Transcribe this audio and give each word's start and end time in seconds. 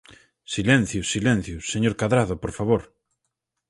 Silencio, 0.55 1.01
silencio, 1.13 1.55
¡señor 1.71 1.93
Cadrado, 2.01 2.33
por 2.43 2.51
favor! 2.57 2.81